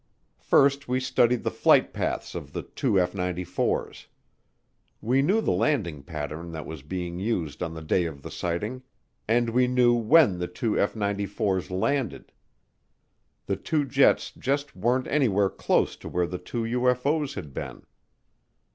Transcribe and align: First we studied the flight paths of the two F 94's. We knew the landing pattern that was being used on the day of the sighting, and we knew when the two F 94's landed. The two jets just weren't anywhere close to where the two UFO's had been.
First 0.39 0.87
we 0.87 0.99
studied 0.99 1.43
the 1.43 1.51
flight 1.51 1.93
paths 1.93 2.33
of 2.33 2.53
the 2.53 2.63
two 2.63 2.99
F 2.99 3.13
94's. 3.13 4.07
We 4.99 5.21
knew 5.21 5.41
the 5.41 5.51
landing 5.51 6.01
pattern 6.01 6.51
that 6.53 6.65
was 6.65 6.81
being 6.81 7.19
used 7.19 7.61
on 7.61 7.75
the 7.75 7.83
day 7.83 8.05
of 8.05 8.23
the 8.23 8.31
sighting, 8.31 8.81
and 9.27 9.51
we 9.51 9.67
knew 9.67 9.93
when 9.93 10.39
the 10.39 10.47
two 10.47 10.75
F 10.79 10.95
94's 10.95 11.69
landed. 11.69 12.31
The 13.45 13.57
two 13.57 13.85
jets 13.85 14.31
just 14.31 14.75
weren't 14.75 15.05
anywhere 15.05 15.51
close 15.51 15.95
to 15.97 16.09
where 16.09 16.25
the 16.25 16.39
two 16.39 16.63
UFO's 16.63 17.35
had 17.35 17.53
been. 17.53 17.85